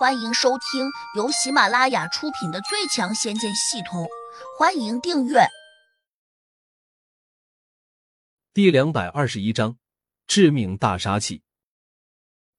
[0.00, 4.04] 欢迎收听由喜马拉雅出品的《最强仙剑系统》，
[4.58, 5.40] 欢迎订阅。
[8.54, 9.76] 第两百二十一章：
[10.26, 11.42] 致命大杀器。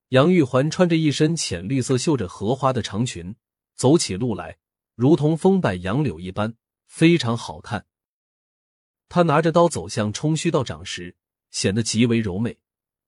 [0.10, 3.36] 杨玉环穿着一身浅绿色绣着荷花的长裙，
[3.76, 4.60] 走起路来
[4.94, 6.54] 如同风摆杨柳一般，
[6.86, 7.88] 非常好看。
[9.10, 11.18] 她拿着刀走向冲虚道长时，
[11.50, 12.60] 显得极为柔美，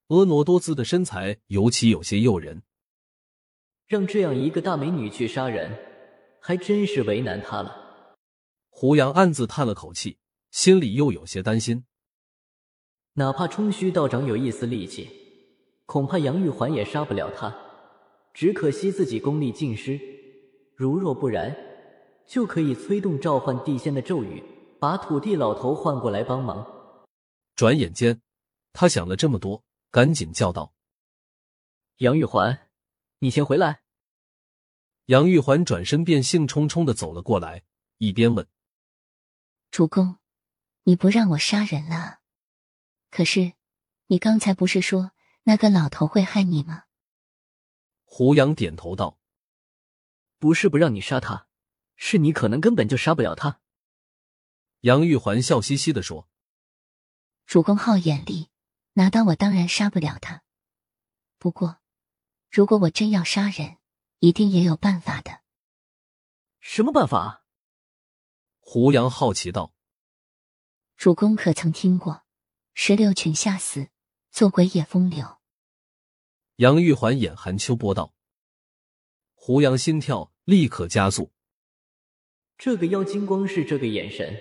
[0.07, 2.63] 婀娜多姿的身材尤其有些诱人。
[3.93, 5.71] 让这样一个大美女去杀人，
[6.39, 8.17] 还真是为难她了。
[8.71, 10.17] 胡杨暗自叹了口气，
[10.49, 11.85] 心里又有些担心。
[13.13, 15.11] 哪怕冲虚道长有一丝力气，
[15.85, 17.55] 恐怕杨玉环也杀不了他。
[18.33, 19.99] 只可惜自己功力尽失，
[20.75, 21.55] 如若不然，
[22.25, 24.43] 就可以催动召唤地仙的咒语，
[24.79, 26.65] 把土地老头唤过来帮忙。
[27.55, 28.19] 转眼间，
[28.73, 30.73] 他想了这么多，赶紧叫道
[32.01, 32.71] ：“杨玉环，
[33.19, 33.81] 你先回来。”
[35.07, 37.63] 杨玉环转身便兴冲冲的走了过来，
[37.97, 38.47] 一边问
[39.69, 40.17] ：“主公，
[40.83, 42.21] 你不让我杀人了？
[43.11, 43.51] 可是，
[44.07, 45.11] 你刚才不是说
[45.43, 46.85] 那个老头会害你吗？”
[48.05, 49.19] 胡杨点头道
[50.39, 51.47] ：“不是不让你杀他，
[51.97, 53.59] 是你可能根本就杀不了他。”
[54.81, 56.29] 杨玉环笑嘻嘻的说
[57.45, 58.47] ：“主公好眼力，
[58.93, 60.43] 拿刀我当然杀不了他。
[61.39, 61.81] 不过，
[62.49, 63.75] 如果我真要杀人……”
[64.23, 65.41] 一定也有办法的。
[66.61, 67.45] 什么办法？
[68.61, 69.73] 胡杨好奇道
[70.95, 72.21] ：“主公可曾听过
[72.73, 73.89] ‘石榴裙下死，
[74.31, 75.39] 做鬼也风流’？”
[76.55, 78.13] 杨玉环眼含秋波道
[79.35, 81.33] ：“胡杨心跳立刻加速。
[82.57, 84.39] 这个妖精光是这个眼神，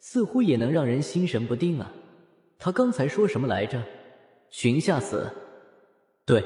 [0.00, 1.92] 似乎也能让人心神不定啊！
[2.58, 3.86] 他刚才说什么来着
[4.50, 5.30] ？‘裙下死’？
[6.24, 6.42] 对，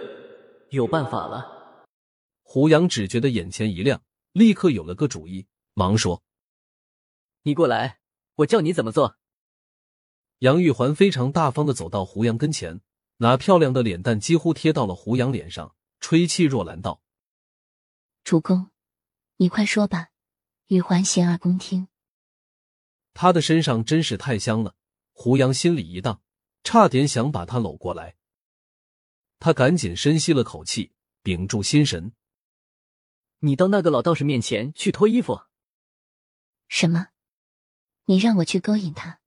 [0.70, 1.53] 有办法了。”
[2.48, 6.22] 胡杨只觉得眼前一亮，立刻有了个主意，忙说
[7.42, 7.98] ：“你过来，
[8.36, 9.19] 我教你怎么做。”
[10.39, 12.80] 杨玉环非常大方的走到胡杨跟前，
[13.17, 17.02] 那漂亮的脸蛋几乎贴到了胡杨脸上，吹气若兰道
[18.23, 18.70] ：“主公，
[19.39, 20.11] 你快说吧，
[20.68, 21.89] 玉环洗耳恭听。”
[23.13, 24.77] 他的身上真是太香了，
[25.13, 26.23] 胡杨心里一荡，
[26.63, 28.14] 差点想把他搂过来。
[29.40, 30.92] 他赶紧深吸了口气，
[31.24, 32.14] 屏住心神。
[33.41, 35.42] 你到那个老道士面前去脱衣服？
[36.69, 37.08] 什么？
[38.07, 39.20] 你让我去勾引他？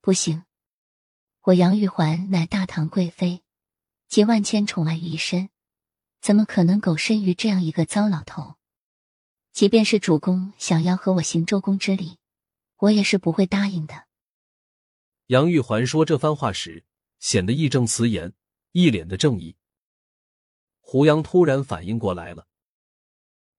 [0.00, 0.44] 不行，
[1.42, 3.42] 我杨玉环乃大唐贵妃，
[4.08, 5.48] 集万千宠爱于一身，
[6.20, 8.56] 怎么可能苟身于这样一个糟老头？
[9.52, 12.18] 即便是主公想要和我行周公之礼，
[12.76, 14.06] 我也是不会答应的。
[15.28, 16.84] 杨玉环说这番话时，
[17.20, 18.34] 显得义正辞严，
[18.72, 19.56] 一脸的正义。
[20.80, 22.46] 胡杨突然反应过来了。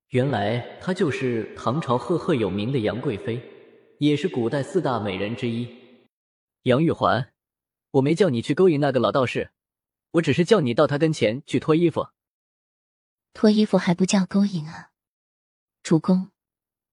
[0.09, 3.41] 原来她就是唐朝赫赫有名的杨贵妃，
[3.99, 5.67] 也是古代四大美人之一。
[6.63, 7.33] 杨玉环，
[7.91, 9.51] 我没叫你去勾引那个老道士，
[10.11, 12.07] 我只是叫你到他跟前去脱衣服。
[13.33, 14.91] 脱衣服还不叫勾引啊？
[15.83, 16.31] 主公，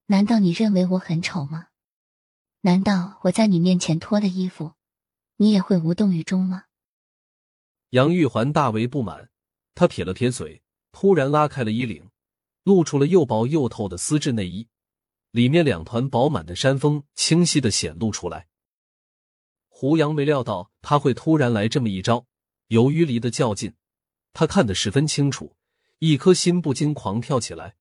[0.07, 1.69] 难道你认为我很丑吗？
[2.63, 4.75] 难道我在你面前脱了衣服，
[5.37, 6.65] 你也会无动于衷吗？
[7.91, 9.31] 杨玉环大为不满，
[9.75, 10.63] 她撇了撇嘴，
[10.93, 12.12] 突然拉开了衣领。
[12.65, 14.69] 露出了又薄又透的丝质内衣，
[15.31, 18.49] 里面两团饱满的山峰清晰的显露出来。
[19.69, 22.27] 胡杨没料到他会突然来这么一招，
[22.69, 23.75] 由于离得较近，
[24.33, 25.57] 他看得十分清楚，
[25.99, 27.77] 一颗心不禁狂跳起来，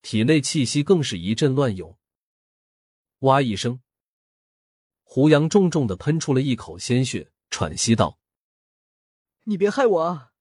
[0.00, 1.98] 体内气息更是一阵乱涌。
[3.18, 3.82] 哇一声，
[5.02, 8.18] 胡杨重重的喷出了一口鲜血，喘息道
[9.44, 10.32] ：“你别害我啊！”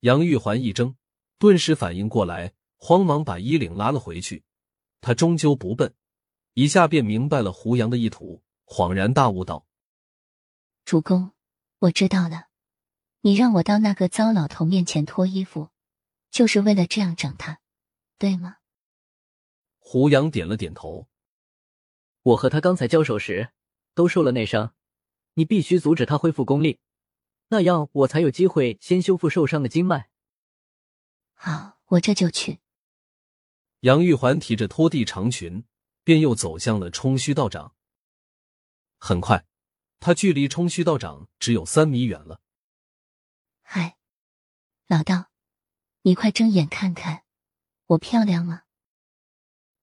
[0.00, 0.96] 杨玉环一怔，
[1.38, 2.54] 顿时反应过来。
[2.84, 4.42] 慌忙把衣领拉了回去，
[5.00, 5.94] 他终究不笨，
[6.54, 9.68] 一下便明白了胡杨的意图，恍然大悟道
[10.84, 11.30] ：“主公，
[11.78, 12.48] 我知道了，
[13.20, 15.68] 你让我到那个糟老头面前脱衣服，
[16.32, 17.60] 就是为了这样整他，
[18.18, 18.56] 对吗？”
[19.78, 21.06] 胡杨点了点头
[22.34, 23.50] ：“我和他刚才交手时
[23.94, 24.74] 都受了内伤，
[25.34, 26.80] 你必须阻止他恢复功力，
[27.46, 30.10] 那样我才有机会先修复受伤的经脉。”
[31.34, 32.58] 好，我这就去。
[33.82, 35.64] 杨玉环提着拖地长裙，
[36.04, 37.74] 便又走向了冲虚道长。
[38.96, 39.44] 很快，
[39.98, 42.40] 他距离冲虚道长只有三米远了。
[43.62, 43.96] 嗨，
[44.86, 45.30] 老道，
[46.02, 47.24] 你快睁眼看看，
[47.86, 48.62] 我漂亮吗？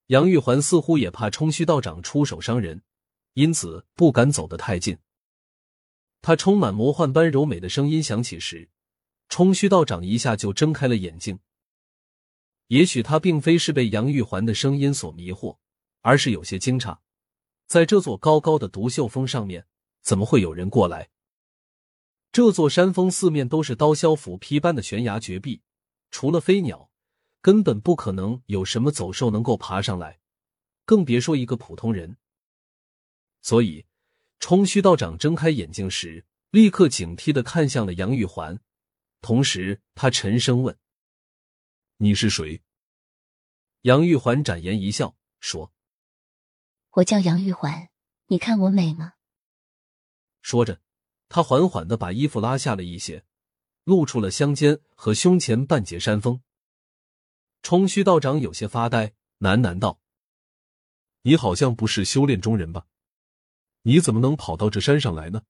[0.07, 2.81] 杨玉环似乎也怕冲虚道长出手伤人，
[3.33, 4.97] 因此不敢走得太近。
[6.21, 8.69] 他充满魔幻般柔美的声音响起时，
[9.27, 11.41] 冲虚道长一下就睁开了眼睛。
[12.69, 15.57] 也许他并非是被杨玉环的声音所迷惑，
[16.01, 17.00] 而是有些惊诧，
[17.66, 19.66] 在这座高高的独秀峰上面，
[20.01, 21.10] 怎么会有人过来？
[22.31, 25.63] 这座山峰四面都是刀削斧劈般的悬崖绝壁，
[26.12, 26.92] 除了飞鸟，
[27.42, 30.19] 根本不可能有什么走兽能够爬上来，
[30.86, 32.18] 更别说一个普通人。
[33.42, 33.88] 所以，
[34.39, 38.60] 冲虚道长睁开眼睛时，立刻警惕的看向了杨玉环，
[39.21, 40.77] 同时他沉声问
[42.01, 42.61] ：“你是谁？”
[43.83, 45.71] 杨玉环展颜一笑，说
[46.91, 47.89] ：“我叫杨玉环，
[48.27, 49.13] 你看我美吗？”
[50.43, 50.81] 说着。
[51.31, 53.23] 他缓缓的把衣服拉下了一些，
[53.83, 56.41] 露出了香肩和胸前半截山峰。
[57.61, 60.01] 冲虚道长有些发呆，喃喃道
[61.21, 62.87] ：“你好像不是修炼中人吧？
[63.83, 65.43] 你怎么能跑到这山上来呢？”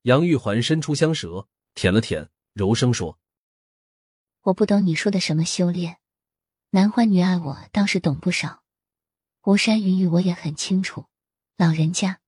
[0.00, 3.20] 杨玉环伸出香舌舔了舔，柔声说
[4.44, 5.96] ：“我不懂你说的什么修炼，
[6.68, 8.62] 男欢女爱我倒是懂不少，
[9.44, 11.06] 巫山云雨我也很清楚，
[11.56, 12.20] 老人家。”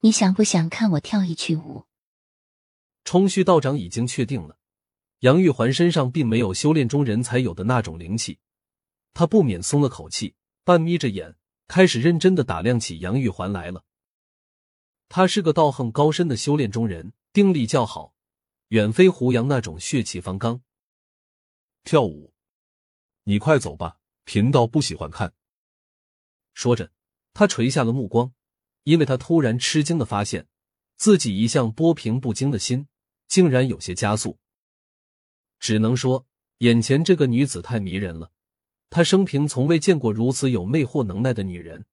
[0.00, 1.86] 你想不想看我跳一曲舞？
[3.04, 4.58] 冲虚道长已经确定了，
[5.20, 8.38] 杨玉环身上并没有修炼中人才有的那种灵气，
[9.14, 11.36] 他不免松了口气，半眯着眼，
[11.68, 13.82] 开始认真的打量起杨玉环来了。
[15.08, 18.12] 他是个道行高深的修炼中人，定力较好，
[18.68, 20.60] 远非胡杨那种血气方刚。
[21.86, 22.34] 跳舞，
[23.22, 25.32] 你快走吧，贫道不喜欢看。
[26.52, 26.90] 说着，
[27.32, 28.34] 他垂下了目光。
[28.82, 30.48] 因为他突然吃惊的发现，
[30.96, 32.88] 自己一向波平不惊的心，
[33.28, 34.40] 竟然有些加速。
[35.60, 36.26] 只能说，
[36.58, 38.32] 眼前这个女子太迷人了，
[38.90, 41.86] 他生平从未见过如此有魅惑能耐的女人。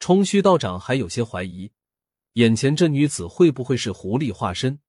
[0.00, 1.72] 冲虚道长还有些怀疑，
[2.34, 4.80] 眼前这女子会不会是狐狸化身？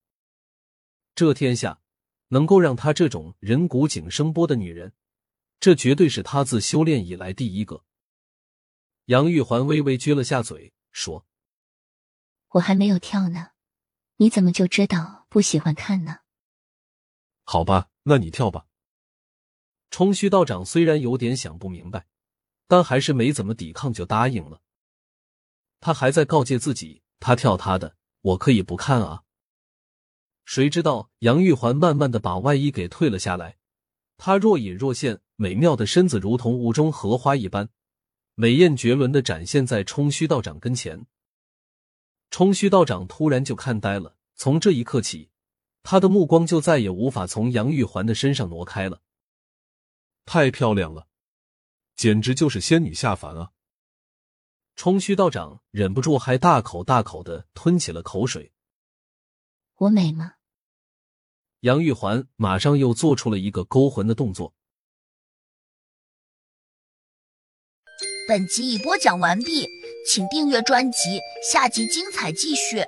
[1.16, 1.82] 这天下
[2.30, 4.94] 能够让他这种人骨井声波的女人，
[5.60, 7.84] 这绝对是他自修炼以来第一个。
[9.06, 10.74] 杨玉环微微撅了下嘴。
[10.90, 11.28] 说
[12.54, 13.52] ：“我还没有跳呢，
[14.16, 16.22] 你怎么就知道不喜欢看呢？”
[17.46, 18.66] 好吧，那你跳吧。
[19.92, 22.08] 冲虚道长虽然有点想不明白，
[22.68, 24.64] 但还是没怎么抵抗就答应了。
[25.80, 29.24] 他还在告诫自己：“他跳他的，我可以不看啊。”
[30.58, 33.58] 谁知道杨玉环慢慢的把外衣给退了下来，
[34.18, 37.70] 她若隐若现、美妙的身子如同雾中荷花一般。
[38.34, 41.06] 美艳绝伦的展现在冲虚道长跟前，
[42.32, 44.18] 冲虚道长突然就看呆了。
[44.34, 45.30] 从这一刻起，
[45.84, 49.04] 他的目光就再也无法从杨玉环的身上挪开了。
[50.26, 51.08] 太漂亮了，
[51.96, 53.52] 简直就是仙女下凡啊！
[54.76, 58.52] 冲虚道长忍不住还大口大口的吞起了口水。
[59.76, 60.34] 我美吗？
[61.68, 64.54] 杨玉环马上又做出了一个勾魂的动作。
[68.26, 69.68] 本集已播讲完毕，
[70.10, 71.20] 请订阅专辑，
[71.52, 72.86] 下集精彩继续。